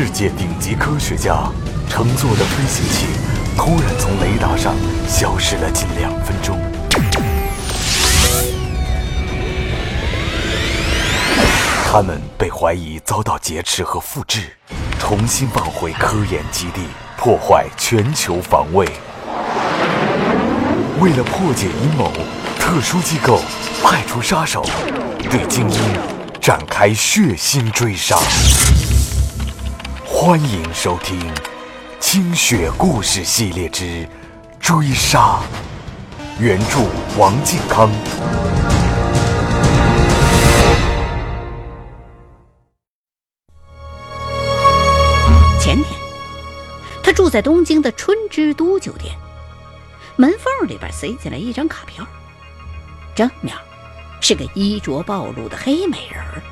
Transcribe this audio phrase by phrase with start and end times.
[0.00, 1.50] 世界顶级科学家
[1.90, 3.06] 乘坐的飞行器
[3.56, 4.72] 突然从雷达上
[5.08, 6.56] 消失了近两分钟。
[11.84, 14.42] 他们被怀疑遭到劫持和复制，
[15.00, 16.82] 重新放回科研基地，
[17.16, 18.86] 破坏全球防卫。
[21.00, 22.12] 为了破解阴谋，
[22.60, 23.40] 特殊机构
[23.82, 24.64] 派出杀手，
[25.28, 25.80] 对精英
[26.40, 28.16] 展开血腥追杀。
[30.10, 31.20] 欢迎收听
[32.00, 34.08] 《清雪故事系列之
[34.58, 35.36] 追杀》，
[36.40, 36.78] 原著
[37.18, 37.90] 王靖康。
[45.60, 45.84] 前天，
[47.02, 49.14] 他住在东京的春之都酒店，
[50.16, 52.02] 门缝里边塞进来一张卡片，
[53.14, 53.54] 正面
[54.22, 56.42] 是个衣着暴露的黑美人儿，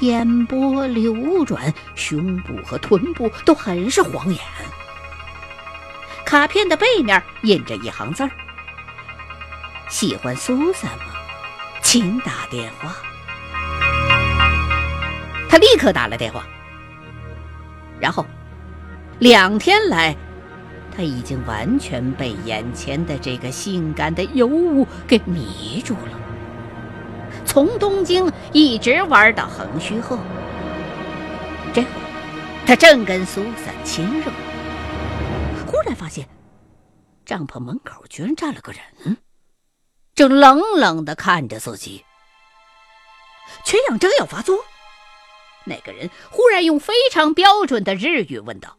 [0.00, 4.40] 眼波流转，胸部和臀部都很是晃眼。
[6.24, 8.30] 卡片的背面印着一行字儿
[9.88, 11.14] ：“喜欢苏珊吗？
[11.82, 12.96] 请打电话。”
[15.48, 16.46] 他立刻打了电话。
[17.98, 18.24] 然后，
[19.18, 20.14] 两天来，
[20.94, 26.27] 他已经完全被眼前的这个性感的尤物给迷住了。
[27.58, 30.16] 从东京一直玩到横须贺，
[31.74, 31.88] 这会
[32.64, 34.30] 他正跟苏珊亲热，
[35.66, 36.24] 忽然发现
[37.26, 39.16] 帐篷门口居然站了个人，
[40.14, 42.04] 正冷冷的看着自己。
[43.64, 44.64] 全养正要发作。
[45.64, 48.78] 那个人忽然用非常标准的日语问道：“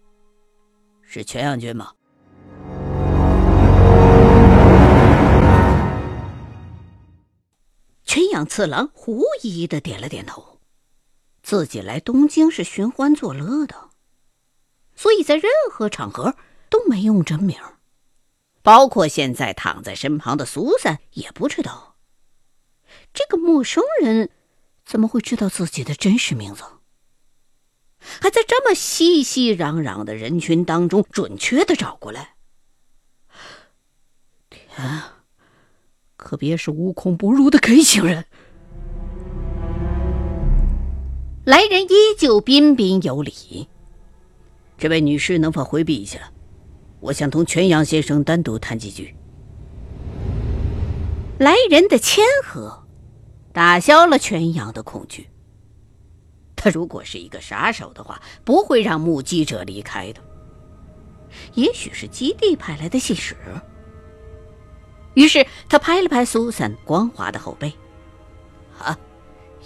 [1.04, 1.92] 是全阳君吗？”
[8.40, 10.62] 全阳次郎狐疑的点了点头，
[11.44, 13.90] 自己来东京是寻欢作乐的，
[14.96, 16.36] 所以在任何场合
[16.70, 17.60] 都没用真名，
[18.62, 21.98] 包括现在躺在身旁的苏珊也不知道。
[23.14, 24.30] 这个陌生人
[24.86, 26.64] 怎么会知道自己的真实名字？
[28.00, 32.36] 还在这么熙熙攘攘的人群当中准确的找过来，
[34.50, 35.04] 天，
[36.20, 38.26] 可别是无孔不入的 K 型人！
[41.46, 43.70] 来人依旧彬彬有礼，
[44.78, 46.20] 这位女士能否回避一下？
[47.00, 49.16] 我想同全阳先生单独谈几句。
[51.40, 52.84] 来人的谦和，
[53.54, 55.30] 打消了全阳的恐惧。
[56.54, 60.20] 他如果是一个杀手的话，不会让目击者离开的。
[61.54, 63.38] 也许是基地派来的信使。
[65.20, 67.74] 于是他拍了拍苏珊光滑的后背
[68.72, 68.96] ：“好，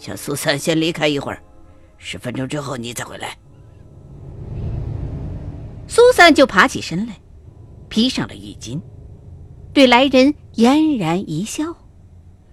[0.04, 1.40] 让苏珊先离开一会儿，
[2.00, 3.38] 十分钟之后你再回来。”
[5.88, 7.14] 苏珊就爬起身来，
[7.88, 8.82] 披上了浴巾，
[9.74, 11.66] 对来人嫣然一笑，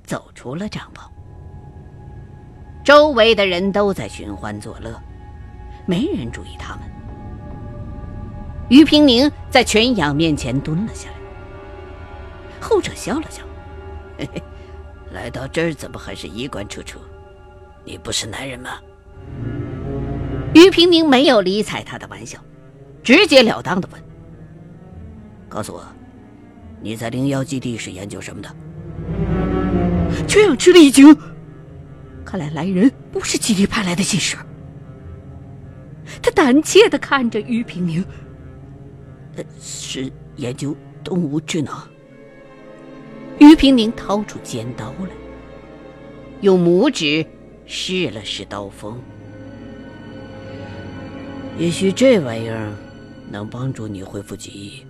[0.05, 1.01] 走出了帐篷。
[2.85, 4.95] 周围的人都在寻欢作乐，
[5.87, 6.85] 没人注意他们。
[8.69, 11.17] 于平宁在全养面前蹲了下来，
[12.61, 13.43] 后者笑了笑
[14.19, 14.43] ：“嘿嘿，
[15.13, 16.99] 来到这儿怎么还是衣冠楚楚？
[17.85, 18.79] 你不是男人吗？”
[20.55, 22.39] 于平明没有理睬他的玩笑，
[23.03, 24.03] 直截了当的问
[25.49, 25.85] ：“告诉我，
[26.81, 28.55] 你在灵妖基地是研究什么的？”
[30.27, 31.17] 全养吃了一惊。
[32.25, 34.37] 看来来人不是基地派来的信使。
[36.21, 38.05] 他胆怯的看着于平明，
[39.37, 41.75] 呃，是研究动物智能。
[43.41, 45.09] 于平宁掏出尖刀来，
[46.43, 47.27] 用拇指
[47.65, 49.01] 试了试刀锋。
[51.59, 52.71] 也许这玩意儿
[53.31, 54.85] 能帮助你恢复记忆。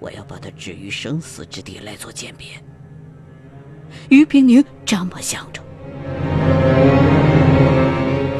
[0.00, 2.48] 我要把它置于生死之地来做鉴别。
[4.08, 5.62] 于平宁这么想着，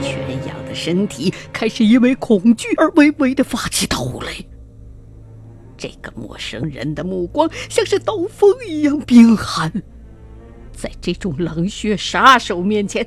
[0.02, 4.32] 全养的身体开始因为恐惧而微微的发起抖来。
[5.80, 9.72] 这个陌生人的目光像是刀锋一样冰寒，
[10.76, 13.06] 在这种冷血杀手面前，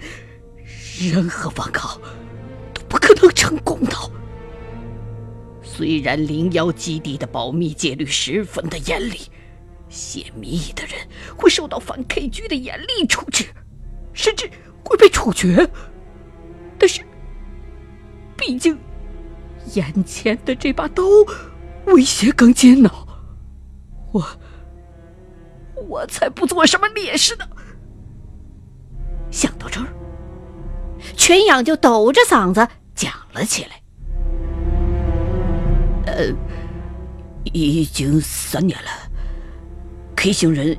[1.00, 2.02] 任何反抗
[2.74, 3.96] 都不可能成功的。
[5.62, 9.20] 虽然灵妖基地的保密戒律十分的严厉。
[9.90, 10.96] 泄密的人
[11.38, 13.46] 会受到反 K 局的严厉处置，
[14.12, 14.50] 甚至
[14.84, 15.70] 会被处决。
[16.80, 17.02] 但是，
[18.36, 18.76] 毕竟
[19.76, 21.04] 眼前的这把刀
[21.86, 22.92] 威胁更尖呢。
[24.12, 24.26] 我，
[25.88, 27.46] 我才不做什么烈士呢。
[29.32, 29.88] 想到这儿，
[31.18, 33.82] 全养就抖着嗓子讲了起来。
[36.06, 36.28] 呃，
[37.46, 38.90] 已经三年了
[40.16, 40.78] ，K 星人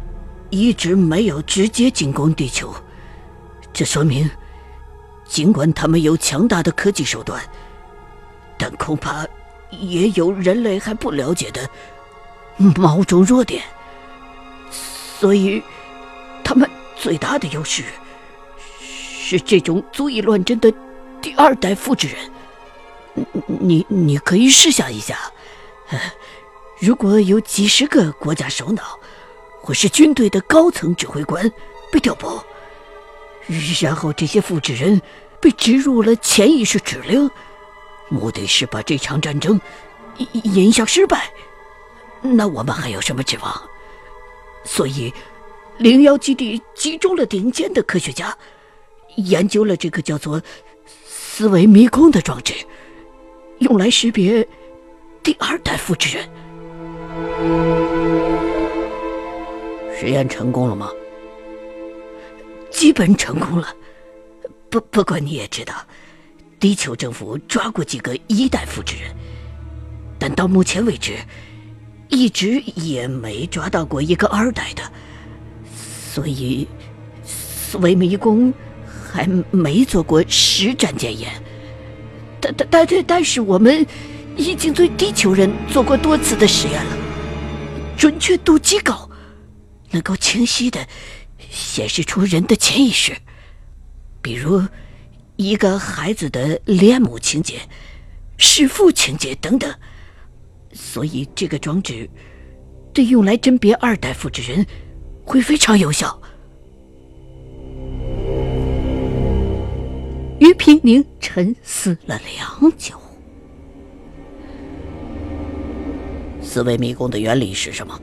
[0.51, 2.73] 一直没有直接进攻地球，
[3.73, 4.31] 这说明，
[5.25, 7.43] 尽管他们有强大的科技手段，
[8.57, 9.27] 但恐怕
[9.81, 11.69] 也有人类还不了解的
[12.57, 13.63] 某种弱点，
[14.71, 15.63] 所以
[16.43, 17.85] 他们最大的优势
[18.81, 20.73] 是这种足以乱真的
[21.21, 23.27] 第二代复制人。
[23.47, 25.19] 你你可以试想一下，
[26.81, 28.99] 如果有几十个国家首脑
[29.61, 31.51] 或是军队的高层指挥官
[31.93, 32.45] 被调拨，
[33.81, 35.01] 然后这些复制人
[35.41, 37.31] 被植入了潜意识指令，
[38.09, 39.61] 目的是把这场战争
[40.19, 41.33] 引引向失败，
[42.23, 43.63] 那我们还有什么指望？
[44.65, 45.13] 所以，
[45.79, 48.37] 灵妖基地集中了顶尖的科学家，
[49.17, 50.41] 研究了这个叫做
[51.05, 52.55] “思维迷宫”的装置。
[53.59, 54.47] 用来识别
[55.23, 56.29] 第二代复制人，
[59.99, 60.91] 实验成功了吗？
[62.71, 63.75] 基本成功了。
[64.69, 65.75] 不不过你也知道，
[66.59, 69.15] 地球政府抓过几个一代复制人，
[70.19, 71.17] 但到目前为止，
[72.09, 74.83] 一直也没抓到过一个二代的，
[76.13, 76.67] 所以
[77.25, 78.53] 思维迷宫
[79.13, 81.31] 还没做过实战检验。
[82.41, 83.87] 但但但但但是我们
[84.37, 86.97] 已经对地球人做过多次的实验了，
[87.97, 89.09] 准确度极高，
[89.91, 90.87] 能够清晰的
[91.51, 93.17] 显示出人的潜意识，
[94.21, 94.63] 比如
[95.37, 97.61] 一个孩子的恋母情节、
[98.39, 99.73] 弑父情节等等。
[100.73, 102.09] 所以这个装置
[102.93, 104.67] 对用来甄别二代复制人
[105.25, 106.21] 会非常有效。
[110.41, 112.95] 于平宁沉思了良久。
[116.43, 117.99] 思维迷宫的原理是什么？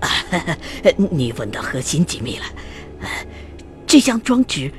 [1.10, 2.44] 你问到核心机密了。
[3.86, 4.70] 这项装置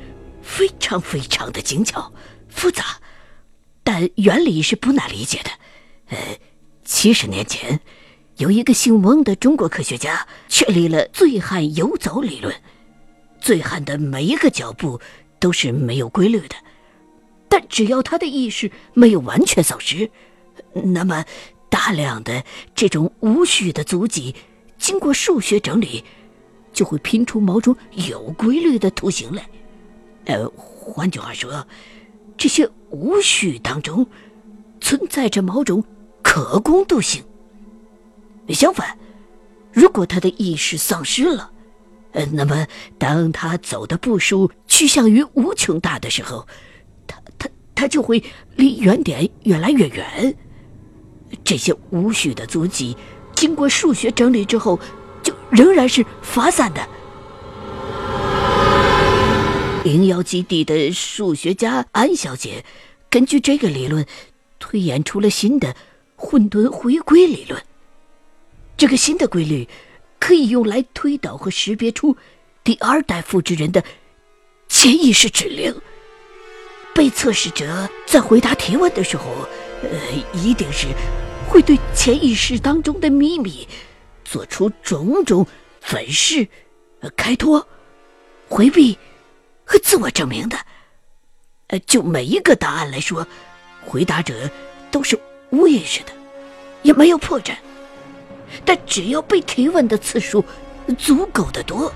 [0.49, 2.11] 非常非常的精巧
[2.49, 2.99] 复杂，
[3.83, 5.49] 但原理是不难理解的。
[6.07, 6.17] 呃，
[6.83, 7.79] 七十年前，
[8.37, 12.53] 有一个姓翁的中国科学家确立了醉汉游走理论。
[13.39, 14.99] 醉汉的每一个脚步。
[15.41, 16.55] 都是没有规律的，
[17.47, 20.11] 但只要他的意识没有完全丧失，
[20.73, 21.23] 那么
[21.69, 22.43] 大量的
[22.75, 24.35] 这种无序的足迹，
[24.77, 26.03] 经过数学整理，
[26.73, 29.47] 就会拼出某种有规律的图形来。
[30.29, 31.65] 呃，换句话说，
[32.37, 34.05] 这些无序当中
[34.79, 35.83] 存在着某种
[36.21, 37.23] 可攻度性。
[38.49, 38.95] 相反，
[39.73, 41.49] 如果他的意识丧失了，
[42.11, 42.67] 呃，那么
[42.99, 46.47] 当他走的步数趋向于无穷大的时候，
[47.07, 48.23] 他他他就会
[48.55, 50.37] 离原点越来越远。
[51.43, 52.95] 这些无序的足迹，
[53.33, 54.79] 经过数学整理之后，
[55.23, 56.87] 就仍然是发散的。
[59.83, 62.65] 灵妖基地的数学家安小姐，
[63.09, 64.05] 根据这个理论，
[64.59, 65.75] 推演出了新的
[66.15, 67.61] 混沌回归理论。
[68.75, 69.67] 这个新的规律。
[70.21, 72.17] 可以用来推导和识别出
[72.61, 73.81] 第二代复制人的
[74.67, 75.73] 潜意识指令。
[76.93, 79.23] 被测试者在回答提问的时候，
[79.81, 79.89] 呃，
[80.33, 80.87] 一定是
[81.47, 83.65] 会对潜意识当中的秘密
[84.25, 85.47] 做出种种
[85.79, 86.45] 粉饰、
[87.15, 87.65] 开脱、
[88.49, 88.97] 回避
[89.69, 90.57] 和自我证明的。
[91.67, 93.27] 呃，就每一个答案来说，
[93.85, 94.49] 回答者
[94.89, 95.17] 都是
[95.51, 96.11] 无意识的，
[96.81, 97.55] 也没有破绽。
[98.65, 100.43] 但只要被提问的次数
[100.97, 101.93] 足够的多，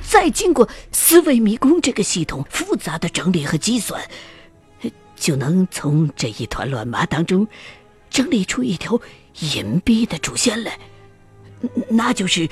[0.00, 4.00] 再经过思维迷宫这个系统复杂的整理和计算，
[5.16, 7.48] 就能从这一团乱麻当中
[8.08, 9.00] 整理出一条
[9.40, 10.78] 隐蔽的主线来，
[11.88, 12.48] 那就是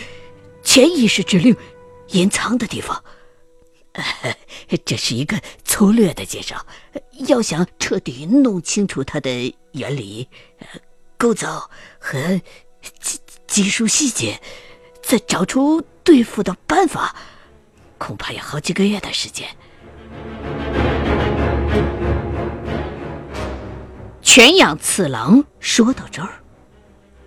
[0.65, 1.55] 潜意识指令
[2.09, 3.01] 隐藏的地方。
[4.85, 6.67] 这是一个粗略的介绍，
[7.27, 10.29] 要想彻底弄清楚它的原理、
[11.17, 12.41] 构造和。
[13.01, 14.41] 技技术细节，
[15.03, 17.15] 再找出对付的办法，
[17.99, 19.49] 恐怕要好几个月的时间。
[24.23, 26.41] 全养次郎说到这儿，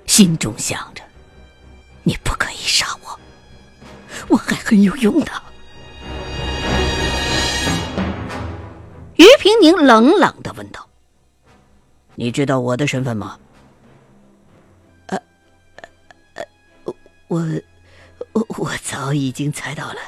[0.07, 1.03] 心中想着
[2.03, 3.19] ：“你不可以杀我，
[4.29, 5.31] 我还很有用的。”
[9.21, 10.87] 于平宁冷冷的问道
[12.15, 13.37] ：“你知道我的身份吗？”
[17.27, 17.39] 我，
[18.33, 19.99] 我我早已经猜到了，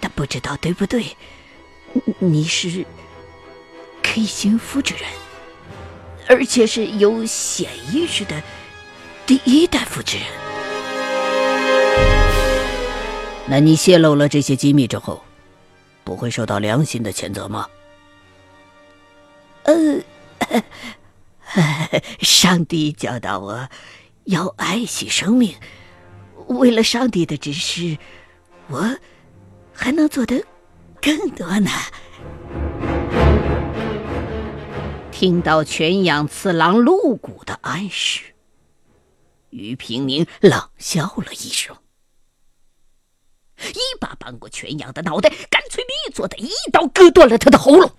[0.00, 1.04] 但不知道对不对。
[2.18, 2.86] 你是
[4.02, 5.04] 黑心复制人，
[6.28, 8.42] 而且是有显意识的
[9.26, 10.26] 第一代复制人。
[13.46, 15.22] 那你泄露了这些机密之后，
[16.04, 17.68] 不会受到良心的谴责吗？
[19.68, 20.02] 呃，
[22.20, 23.68] 上帝教导我
[24.24, 25.54] 要爱惜生命。
[26.46, 27.98] 为了上帝的指示，
[28.68, 28.96] 我
[29.74, 30.42] 还能做的
[31.02, 31.70] 更多呢。
[35.12, 38.22] 听到全养次郎露骨的暗示，
[39.50, 41.76] 于平宁冷笑了一声，
[43.74, 47.92] 一把扳过全养的脑袋，干脆利索的一刀割断了他的喉咙。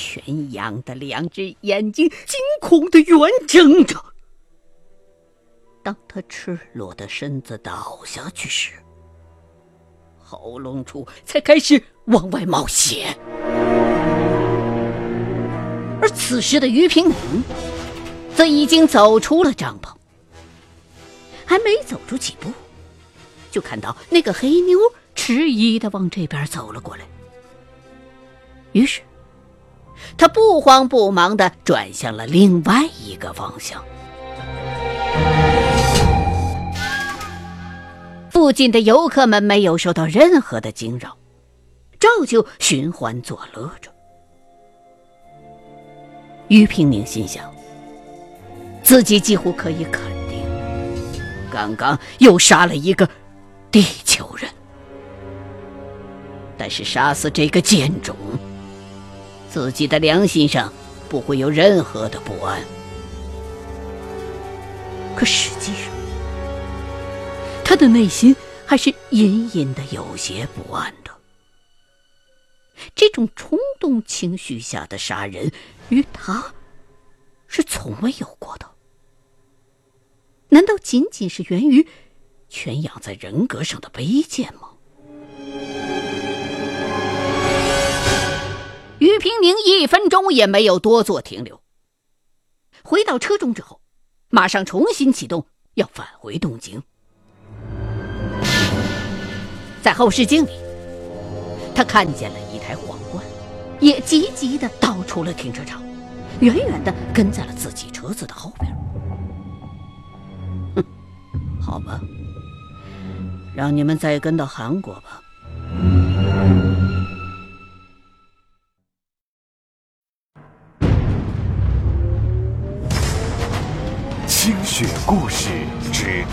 [0.00, 4.02] 全养的两只眼睛惊恐的圆睁着。
[5.82, 8.72] 当他赤裸的身子倒下去时，
[10.18, 13.14] 喉咙处才开始往外冒血。
[16.00, 17.44] 而此时的于平明，
[18.34, 19.94] 则已经走出了帐篷，
[21.44, 22.50] 还没走出几步，
[23.50, 24.78] 就看到那个黑妞
[25.14, 27.04] 迟疑的往这边走了过来。
[28.72, 29.02] 于是，
[30.16, 33.82] 他不慌不忙的转向了另外一个方向。
[38.30, 41.16] 附近的游客们没有受到任何的惊扰，
[41.98, 43.90] 照旧寻欢作乐着。
[46.48, 47.52] 于平宁心想，
[48.82, 50.42] 自己几乎可以肯定，
[51.50, 53.08] 刚刚又杀了一个
[53.70, 54.50] 地球人。
[56.56, 58.16] 但是杀死这个贱种，
[59.50, 60.72] 自己的良心上
[61.08, 62.62] 不会有任何的不安。
[65.16, 65.92] 可实际上，
[67.64, 71.10] 他的内心还是隐隐的有些不安的。
[72.94, 75.50] 这种冲动情绪下的杀人，
[75.90, 76.54] 与他
[77.46, 78.70] 是从未有过的。
[80.48, 81.86] 难道仅仅是源于
[82.48, 84.69] 全养在人格上的卑贱吗？
[89.14, 91.60] 于平宁一分钟也没有多做停留，
[92.82, 93.80] 回到车中之后，
[94.28, 96.82] 马上重新启动，要返回东京。
[99.82, 100.50] 在后视镜里，
[101.74, 103.24] 他看见了一台皇冠，
[103.80, 105.82] 也急急的倒出了停车场，
[106.40, 108.70] 远远的跟在了自己车子的后边。
[110.76, 110.84] 哼，
[111.60, 112.00] 好吧，
[113.56, 115.22] 让你们再跟到韩国吧。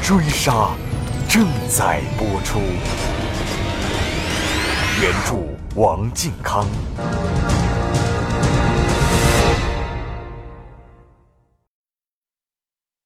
[0.01, 0.75] 追杀
[1.27, 2.59] 正在播出。
[5.01, 5.35] 原著
[5.79, 6.67] 王靖康。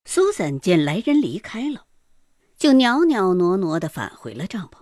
[0.05, 1.85] 苏三见来人离开了，
[2.57, 4.79] 就袅袅挪挪的返回了帐篷。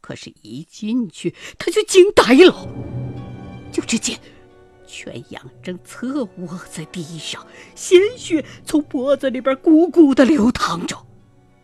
[0.00, 2.68] 可是，一进去他就惊呆了。
[3.72, 4.18] 就只见
[4.86, 11.06] 全阳正侧卧在地上，鲜血从脖子里边汩汩的流淌着，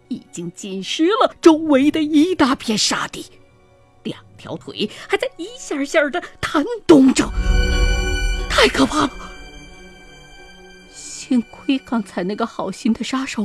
[0.09, 3.26] 已经浸湿了周围的一大片沙地。
[4.02, 7.31] 两条腿还在一下下的弹动着，
[8.50, 9.11] 太可怕了！
[10.93, 13.45] 幸亏刚才那个好心的杀手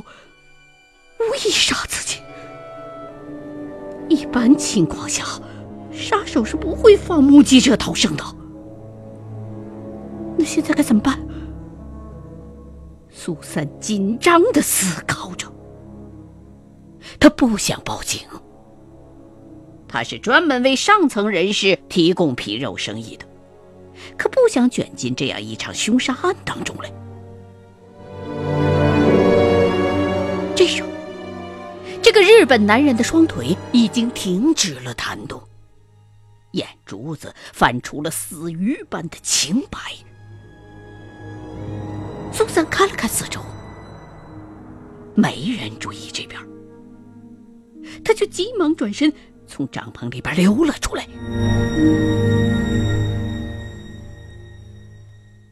[1.19, 2.19] 无意杀自己。
[4.09, 5.23] 一般情况下，
[5.91, 8.23] 杀手是不会放目击者逃生的。
[10.37, 11.19] 那现在该怎么办？
[13.09, 15.51] 苏三紧张的思考着，
[17.19, 18.21] 他不想报警。
[19.87, 23.25] 他是专门为上层人士提供皮肉生意的，
[24.17, 26.91] 可不想卷进这样一场凶杀案当中来。
[30.55, 30.83] 这时，
[32.01, 35.41] 这个日本男人的双腿已经停止了弹动，
[36.51, 39.79] 眼珠子泛出了死鱼般的青白。
[42.31, 43.41] 苏三看了看四周，
[45.15, 46.39] 没人注意这边，
[48.03, 49.11] 他就急忙转身。
[49.49, 51.07] 从帐篷里边溜了出来，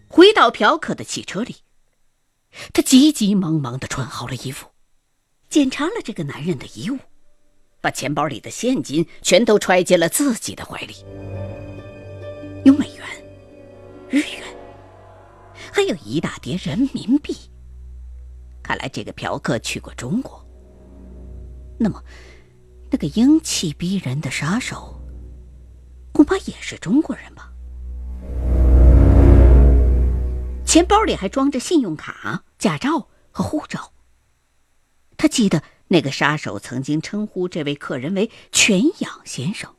[0.10, 1.56] 回到嫖客的汽车里。
[2.74, 4.68] 他急急忙忙的穿好了衣服，
[5.50, 6.98] 检查了这个男人的衣物，
[7.80, 10.96] 把钱包里的现金全都揣进了自己的怀里。
[12.66, 13.06] 有美元、
[14.10, 14.44] 日元，
[15.76, 17.36] 还有一大叠人民币。
[18.64, 20.42] 看来这个嫖客去过中国。
[21.78, 22.02] 那么。
[22.92, 24.96] 那个英气逼人的杀手，
[26.14, 27.52] 恐怕也是中国人吧？
[30.66, 33.92] 钱包里还装着信用卡、驾照和护照。
[35.18, 39.76] 他记得那个杀手曾经称呼这位客人为全养先生。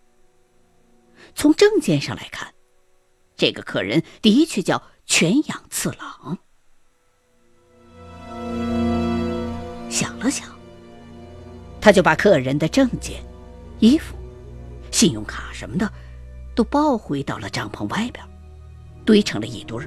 [1.35, 2.53] 从证件上来看，
[3.37, 6.37] 这个客人的确叫全养次郎。
[9.89, 10.49] 想了想，
[11.81, 13.23] 他就把客人的证件、
[13.79, 14.15] 衣服、
[14.91, 15.91] 信用卡什么的，
[16.55, 18.25] 都抱回到了帐篷外边，
[19.05, 19.79] 堆成了一堆。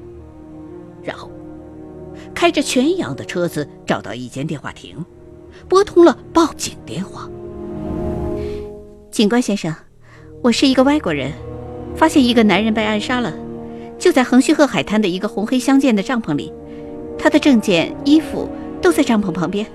[1.03, 1.29] 然后，
[2.33, 5.05] 开着全养的车子找到一间电话亭，
[5.67, 7.29] 拨通了报警电话。
[9.11, 9.75] 警官先生。
[10.41, 11.33] 我是一个外国人，
[11.97, 13.33] 发现一个男人被暗杀了，
[13.99, 16.51] 就在横须贺海滩的一个红黑相间的帐篷里，
[17.17, 18.49] 他的证件、衣服
[18.81, 19.69] 都在帐篷旁边。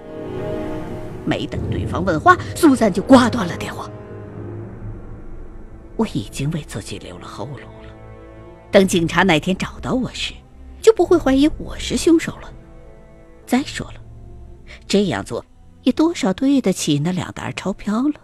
[1.27, 3.89] 没等对方问话，苏珊就挂断了电话。
[5.97, 7.95] 我已经为自己留了后路了，
[8.71, 10.33] 等警察哪天找到我时，
[10.83, 12.51] 就不会怀疑我是凶手了。
[13.47, 14.01] 再说了，
[14.89, 15.45] 这样做
[15.83, 18.21] 也多少对得起那两沓钞票了。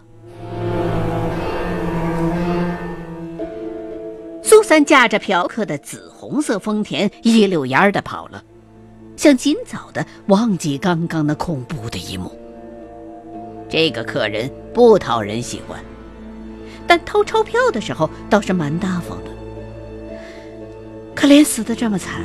[4.61, 8.43] 苏三驾着嫖客的紫红色丰田，一溜烟儿的跑了，
[9.17, 12.31] 想尽早的忘记刚刚那恐怖的一幕。
[13.67, 15.83] 这个客人不讨人喜欢，
[16.85, 19.31] 但偷钞票的时候倒是蛮大方的。
[21.15, 22.23] 可怜死的这么惨，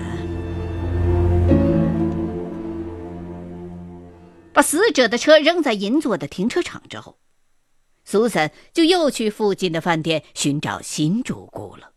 [4.53, 7.17] 把死者的车扔在银座的停车场之后，
[8.05, 11.93] 苏三就又去附近的饭店寻找新主顾了。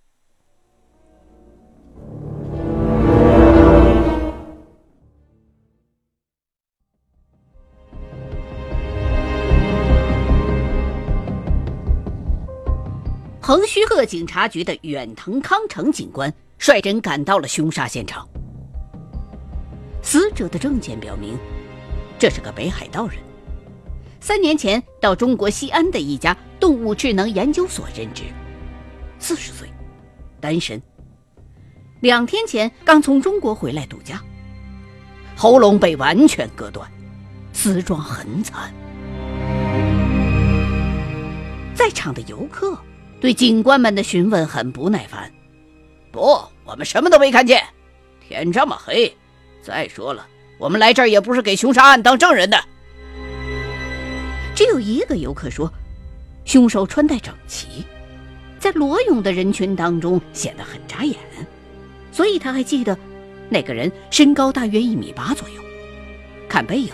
[13.42, 18.28] 横须贺警察局的远藤康成警官率人赶到了凶杀现场。
[20.04, 21.36] 死者的证件表明，
[22.20, 23.18] 这是个北海道人，
[24.20, 28.26] 三年前到中国西安的一家动物智能研究所任职，
[29.18, 29.68] 四十岁，
[30.40, 30.80] 单身。
[32.02, 34.22] 两天前刚从中国回来度假，
[35.36, 36.90] 喉咙被完全割断，
[37.52, 38.74] 死状很惨。
[41.74, 42.78] 在场的游客。
[43.22, 45.30] 对警官们的询问很不耐烦。
[46.10, 47.62] 不，我们什么都没看见。
[48.26, 49.14] 天这么黑，
[49.62, 50.26] 再说了，
[50.58, 52.58] 我们来这儿也不是给凶杀案当证人的。
[54.56, 55.70] 只有一个游客说，
[56.46, 57.84] 凶手穿戴整齐，
[58.58, 61.18] 在裸泳的人群当中显得很扎眼，
[62.12, 62.98] 所以他还记得，
[63.50, 65.62] 那个人身高大约一米八左右，
[66.48, 66.94] 看背影，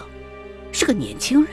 [0.71, 1.51] 是个年轻人。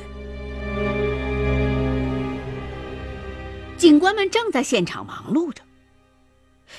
[3.77, 5.62] 警官们正在现场忙碌着，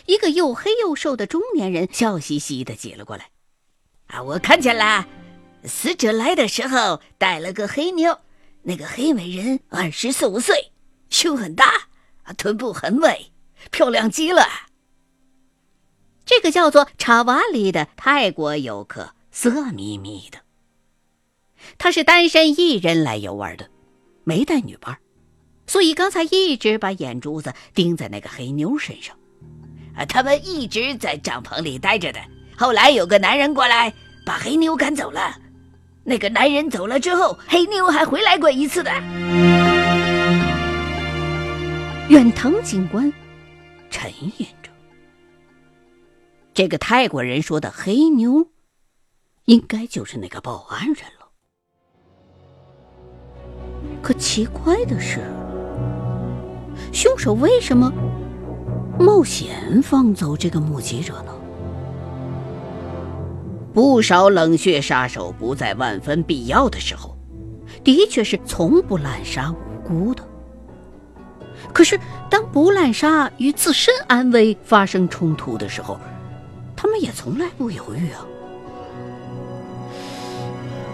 [0.05, 3.29] 一个又黑又瘦的中年人笑嘻嘻的挤了过来。
[4.07, 5.05] “啊，我看见了，
[5.65, 8.19] 死者来的时候带了个黑妞，
[8.61, 10.71] 那个黑美人二十四五岁，
[11.09, 11.89] 胸很大，
[12.37, 13.31] 臀部很美，
[13.71, 14.47] 漂亮极了。”
[16.25, 20.39] 这个叫做查瓦里的泰国游客色眯眯的，
[21.77, 23.69] 他是单身一人来游玩的，
[24.23, 24.97] 没带女伴。
[25.67, 29.15] 所以刚才一直把眼珠子盯在那个黑妞身上，
[29.95, 32.19] 啊，他们一直在帐篷里待着的。
[32.57, 33.93] 后来有个男人过来
[34.25, 35.35] 把黑妞赶走了。
[36.05, 38.91] 那个男人走了之后，黑妞还回来过一次的。
[42.09, 43.11] 远藤警官
[43.89, 44.45] 沉吟，
[46.53, 48.49] 这个泰国人说的黑妞，
[49.45, 51.27] 应该就是那个报案人了。
[54.01, 55.19] 可奇怪的是。
[56.91, 57.91] 凶手为什么
[58.99, 61.33] 冒险放走这个目击者呢？
[63.73, 67.17] 不少冷血杀手不在万分必要的时候，
[67.83, 70.23] 的确是从不滥杀无辜的。
[71.73, 75.99] 可是，当不滥杀与自身安危发生冲突的时候，
[76.83, 78.27] 他们也从来不犹豫啊。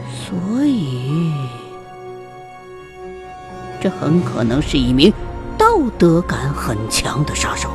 [0.08, 1.32] 所以，
[3.82, 5.12] 这很可能是一名。
[5.58, 7.72] 道德感很强的杀手。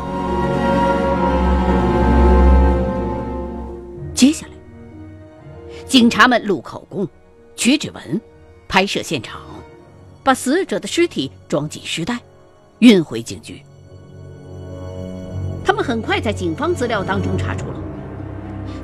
[4.14, 4.53] 接下来，
[5.85, 7.07] 警察们录口供、
[7.57, 8.20] 取指纹、
[8.68, 9.40] 拍摄现场，
[10.22, 12.20] 把死者的尸体装进尸袋，
[12.79, 13.61] 运回警局。
[15.64, 17.81] 他们很快在警方资料当中查出了，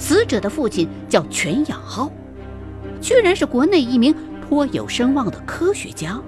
[0.00, 2.10] 死者的父亲叫全养浩，
[3.00, 6.20] 居然是国内一名颇有声望的科学家。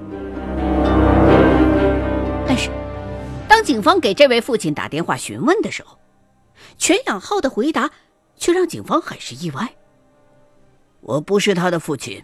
[2.46, 2.70] 但是，
[3.48, 5.98] 当警方给这位父亲打电话询问的时候，
[6.76, 7.90] 全养浩的回答
[8.36, 9.74] 却让警方很是意外。
[11.00, 12.22] 我不是他的父亲，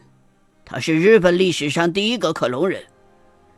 [0.66, 2.84] 他是日本历史上第一个克隆人。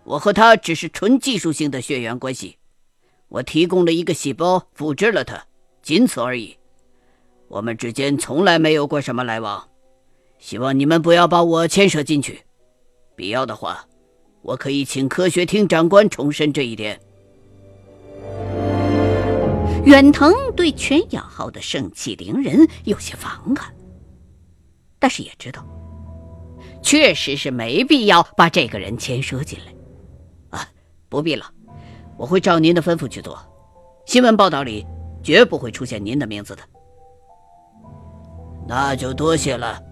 [0.04, 2.56] 我和他只是纯技术性的血缘关系，
[3.28, 5.44] 我提供了一个细胞，复制了他，
[5.82, 6.56] 仅此而已。
[7.50, 9.68] 我们之间从来没有过什么来往，
[10.38, 12.40] 希望你们不要把我牵涉进去。
[13.16, 13.84] 必要的话，
[14.40, 17.00] 我可以请科学厅长官重申这一点。
[19.84, 23.66] 远藤对全养号的盛气凌人有些反感，
[25.00, 25.66] 但是也知道，
[26.80, 30.56] 确实是没必要把这个人牵涉进来。
[30.56, 30.68] 啊，
[31.08, 31.52] 不必了，
[32.16, 33.36] 我会照您的吩咐去做。
[34.06, 34.86] 新闻报道里
[35.20, 36.62] 绝不会出现您的名字的。
[38.66, 39.82] 那就多谢了。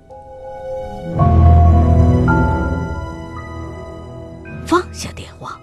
[4.66, 5.61] 放下电话，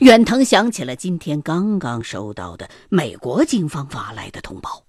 [0.00, 4.84] 远藤想起了今天刚刚收到的美国警方发来的通报，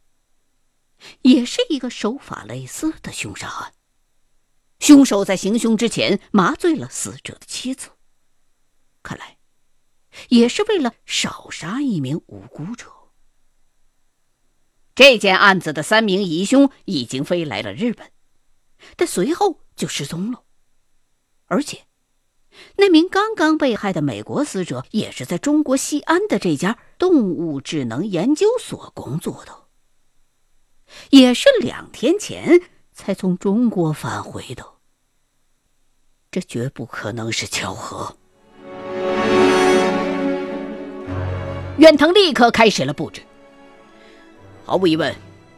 [1.21, 3.73] 也是一个手法类似的凶杀案。
[4.79, 7.89] 凶手在行凶之前麻醉了死者的妻子。
[9.01, 9.37] 看来，
[10.27, 12.87] 也是为了少杀一名无辜者。
[14.95, 18.11] 这件案子的三名疑凶已经飞来了日本，
[18.95, 20.43] 但随后就失踪了。
[21.45, 21.85] 而且，
[22.77, 29.63] 那名刚刚被害的美国死者也是在中国西安的这家动物智能研究所工作的，
[31.09, 34.63] 也是两天前才从中国返回的。
[36.29, 38.15] 这绝不可能是巧合。
[41.77, 43.23] 远藤立刻开始了布置。
[44.65, 45.13] 毫无疑问，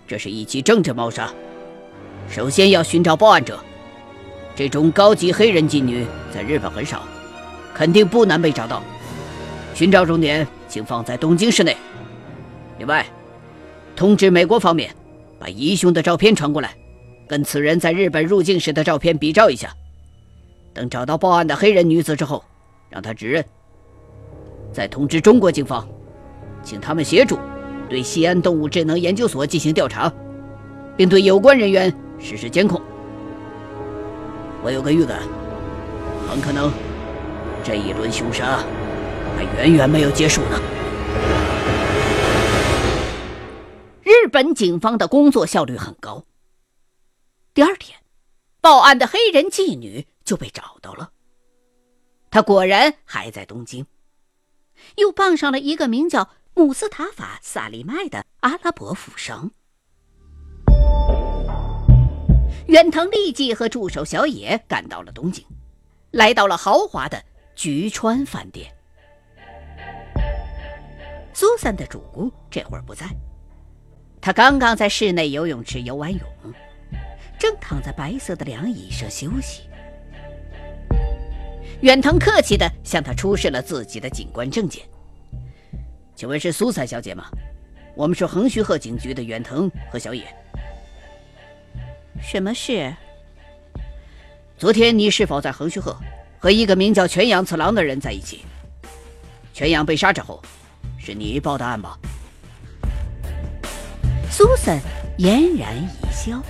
[0.08, 1.32] 这是一起政治谋杀。
[2.30, 3.60] 首先要寻找报案者。
[4.56, 7.04] 这种高级黑人妓女在日本很少，
[7.74, 8.82] 肯定不难被找到。
[9.74, 11.76] 寻找重点请放在东京市内。
[12.80, 13.06] 另外，
[13.96, 14.96] 通知美国方面，
[15.38, 16.74] 把疑凶的照片传过来，
[17.28, 19.70] 跟此人在日本入境时的照片比照一下。
[20.74, 22.44] 等找到报案的黑人女子之后，
[22.89, 23.44] 让她指认。
[24.72, 25.88] 再通知中国警方。
[26.63, 27.38] 请他们协助
[27.89, 30.12] 对西安动物智能研究所进行调查，
[30.98, 32.82] 并对有关人员实施监控。
[34.63, 35.19] 我有个预感，
[36.28, 36.71] 很可能
[37.63, 38.63] 这一轮凶杀
[39.38, 40.60] 还远远没有结束呢。
[44.02, 46.26] 日本警方的工作效率很高。
[47.54, 48.00] 第二天，
[48.60, 51.12] 报案的黑人妓女就被找到了，
[52.32, 53.86] 她果然还在东京，
[54.98, 56.28] 又傍上了一个名叫……
[56.58, 59.52] 穆斯塔法·萨利麦的阿拉伯富商
[62.68, 65.46] 远藤立即和助手小野赶到了东京，
[66.12, 67.22] 来到了豪华的
[67.56, 68.72] 菊川饭店。
[71.34, 73.06] 苏珊的主顾这会儿不在，
[74.22, 76.22] 他刚刚在室内游泳池游完泳，
[77.38, 79.63] 正躺在白色的凉椅上休息。
[81.82, 84.82] 远藤客气地向他出示了自己的警官证件。
[86.15, 87.25] 请问是苏彩小姐吗？
[87.93, 90.23] 我们是横须贺警局的远藤和小野。
[92.21, 92.93] 什么事？
[94.58, 95.95] 昨天你是否在横须贺
[96.39, 98.45] 和一个名叫全阳次郎的人在一起？
[99.54, 100.41] 全阳被杀之后，
[100.97, 101.99] 是你报的案吧？
[104.32, 104.80] 苏珊
[105.17, 106.41] 嫣然一笑。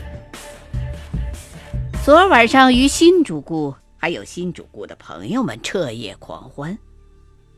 [2.04, 6.78] 昨晚上与新主顾还有新主顾的朋友们彻夜狂欢。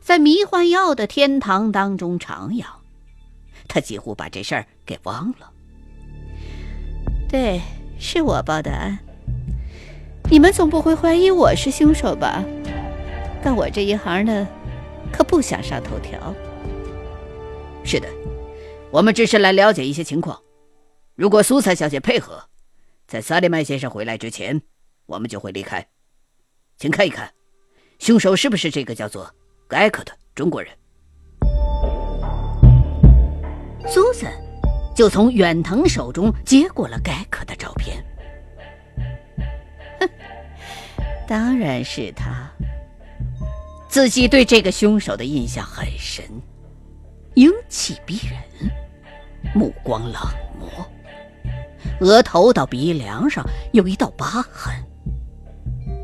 [0.08, 2.64] 在迷幻药的天堂当中徜徉，
[3.68, 5.52] 他几乎把这事儿给忘了。
[7.28, 7.60] 对，
[8.00, 8.98] 是我报的案。
[10.32, 12.42] 你们总不会怀疑我是凶手吧？
[13.44, 14.48] 干我这一行的，
[15.12, 16.34] 可不想上头条。
[17.84, 18.08] 是的，
[18.90, 20.42] 我们只是来了解一些情况。
[21.16, 22.46] 如果苏彩小姐配合，
[23.08, 24.62] 在萨利曼先生回来之前，
[25.06, 25.86] 我们就会离开。
[26.78, 27.34] 请看一看，
[28.00, 29.36] 凶手是不是这个叫做……
[29.68, 30.72] 盖克的中国人，
[33.86, 34.32] 苏珊
[34.96, 38.02] 就从远藤手中接过了盖克的照片。
[40.00, 40.10] 哼，
[41.28, 42.50] 当然是他。
[43.90, 46.24] 自己对这个凶手的印象很深，
[47.36, 48.72] 英气逼人，
[49.54, 50.22] 目光冷
[50.60, 50.70] 漠，
[52.00, 54.74] 额头到鼻梁上有一道疤痕。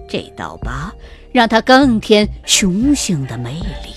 [0.09, 0.93] 这道疤
[1.33, 3.93] 让他更添雄性的魅力。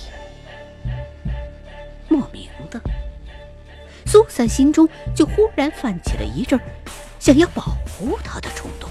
[2.08, 2.80] 莫名的，
[4.06, 6.58] 苏珊心中就忽然泛起了一阵
[7.18, 8.88] 想要保护他的冲动。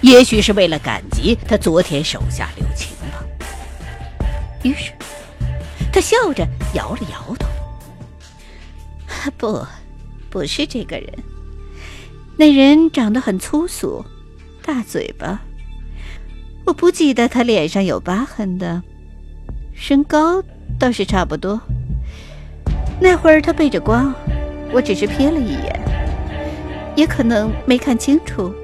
[0.00, 3.24] 也许是为了感激他昨天手下留情吧。
[4.64, 4.92] 于是，
[5.92, 7.48] 他笑着摇了摇头
[9.38, 9.64] ：“不，
[10.28, 11.06] 不是这个人。”
[12.36, 14.04] 那人长得很粗俗，
[14.64, 15.40] 大嘴巴。
[16.64, 18.82] 我不记得他脸上有疤痕的，
[19.74, 20.42] 身高
[20.78, 21.60] 倒是差不多。
[23.00, 24.14] 那会儿他背着光，
[24.72, 25.80] 我只是瞥了一眼，
[26.96, 28.54] 也可能没看清楚。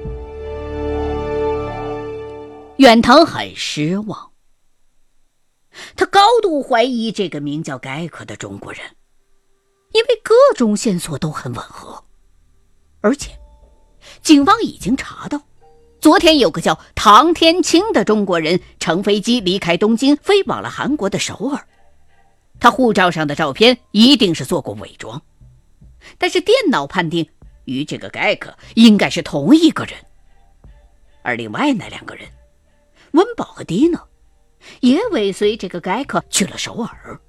[2.77, 4.31] 远藤很失望，
[5.97, 8.81] 他高度怀疑这个名叫盖克的中国人，
[9.91, 12.01] 因为各种线索都很吻合，
[13.01, 13.31] 而且
[14.21, 15.41] 警方已经查到，
[16.01, 21.67] 昨天有个叫唐天青的中国人乘飞机离开东京，飞往了韩国的首尔，
[22.59, 25.21] 他护照上的照片一定是做过伪装，
[26.17, 27.29] 但是电脑判定
[27.65, 29.95] 与这个盖克应该是同一个人，
[31.21, 32.25] 而另外那两个人。
[33.11, 34.07] 温饱和迪诺
[34.81, 37.19] 也尾随这个盖克去了首尔。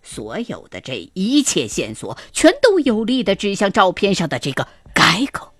[0.00, 5.52] 所有的这一切线索全都有力的指向照片上的这个盖克。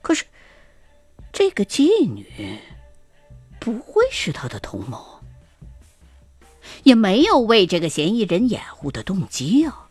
[0.00, 0.24] 可是，
[1.32, 2.60] 这个妓女
[3.58, 5.02] 不会是他的同谋，
[6.82, 9.88] 也没有为这个嫌疑人掩护的动机啊！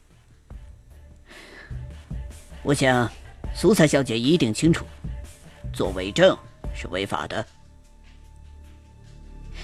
[2.63, 3.12] 我想，
[3.56, 4.86] 苏萨小姐一定清楚，
[5.73, 6.38] 做伪证
[6.75, 7.43] 是违法的。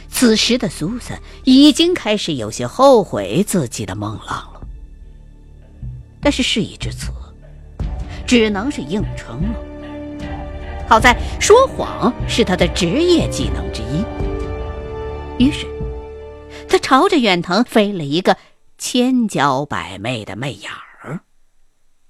[0.10, 4.62] 此时的苏珊已经开始有些后悔自己的孟浪了，
[6.20, 7.12] 但是事已至此，
[8.26, 9.67] 只能是硬撑了。
[10.88, 14.06] 好在说谎是他的职业技能之一，
[15.46, 15.66] 于是
[16.70, 18.38] 他朝着远藤飞了一个
[18.78, 21.20] 千娇百媚的媚眼儿。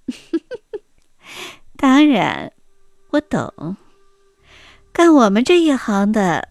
[1.76, 2.52] 当然，
[3.10, 3.78] 我懂，
[4.94, 6.50] 干我们这一行的。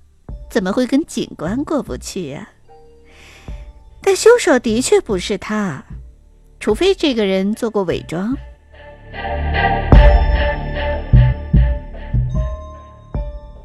[0.49, 2.49] 怎么会跟警官过不去呀？
[4.01, 5.85] 但凶手的确不是他，
[6.61, 8.35] 除非这个人做过伪装。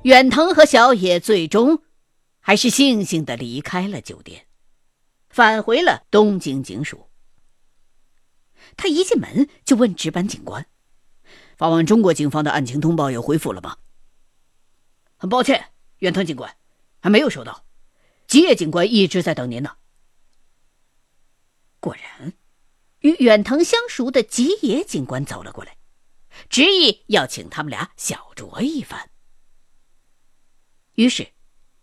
[0.04, 1.84] 远藤和小野最终
[2.40, 4.48] 还是悻悻的离开了酒店，
[5.30, 7.10] 返回了东京警署。
[8.76, 10.66] 他一进门就问值班警官
[11.56, 13.78] ：“发往中国警方的案情通报有回复了吗？”
[15.18, 15.68] 很抱歉，
[16.00, 16.58] 远藤警官。
[17.00, 17.66] 还没有收到，
[18.28, 19.76] 吉野警官一直在等您呢。
[21.80, 22.34] 果然，
[23.00, 25.78] 与远藤相熟的吉野警官走了过来，
[26.50, 29.11] 执意要请他们俩小酌一番。
[31.02, 31.32] 于是，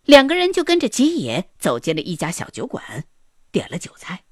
[0.05, 3.05] 两个人就跟着吉野走进了一家小酒馆，
[3.51, 4.25] 点了酒菜。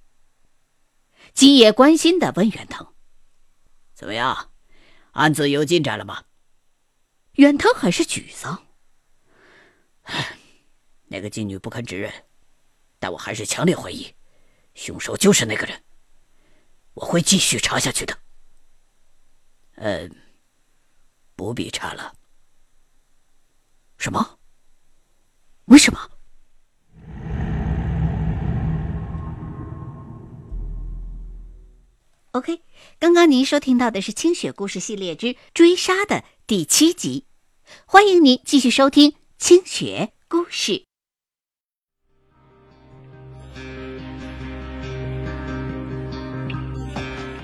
[1.35, 2.95] 吉野关心的问远藤
[3.95, 4.53] ：“怎么样，
[5.11, 6.27] 案子有进展了吗？”
[7.35, 8.65] 远藤很是沮丧。
[11.09, 12.13] 那个妓女不肯指认，
[13.01, 14.15] 但我还是强烈怀疑，
[14.77, 15.83] 凶手就是那个人。
[16.95, 18.17] 我会继续查下去的。
[19.75, 20.17] 嗯，
[21.35, 22.15] 不必查了。
[23.99, 24.39] 什么？
[25.67, 25.99] 为什么
[32.31, 32.61] ？OK，
[33.01, 37.25] 刚刚您收听到的是《清雪故事系列之追杀》的第七集，
[37.85, 40.73] 欢迎您继续收听《清雪故事》。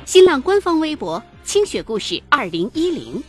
[0.07, 3.21] 新浪官方微博“清雪故事二零一零”，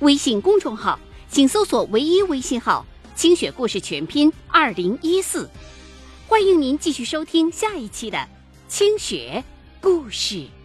[0.00, 2.84] 微信公众号请搜索唯一微信号
[3.16, 5.50] “清雪故事全拼二零一四”，
[6.28, 8.28] 欢迎您继续收听下一期的
[8.68, 9.42] 清雪
[9.80, 10.55] 故事。